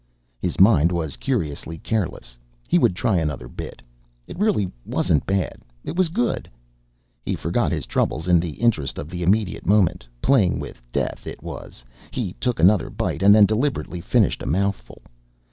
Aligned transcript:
His 0.41 0.59
mind 0.59 0.91
was 0.91 1.15
curiously 1.15 1.77
careless. 1.77 2.35
He 2.67 2.79
would 2.79 2.95
try 2.95 3.17
another 3.19 3.47
bit. 3.47 3.83
It 4.25 4.39
really 4.39 4.71
wasn't 4.83 5.27
bad 5.27 5.61
it 5.83 5.95
was 5.95 6.09
good. 6.09 6.49
He 7.23 7.35
forgot 7.35 7.71
his 7.71 7.85
troubles 7.85 8.27
in 8.27 8.39
the 8.39 8.53
interest 8.53 8.97
of 8.97 9.11
the 9.11 9.21
immediate 9.21 9.67
moment. 9.67 10.07
Playing 10.19 10.59
with 10.59 10.81
death 10.91 11.27
it 11.27 11.43
was. 11.43 11.85
He 12.09 12.33
took 12.39 12.59
another 12.59 12.89
bite, 12.89 13.21
and 13.21 13.35
then 13.35 13.45
deliberately 13.45 14.01
finished 14.01 14.41
a 14.41 14.47
mouthful. 14.47 15.03